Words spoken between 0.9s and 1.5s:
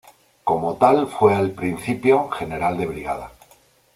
fue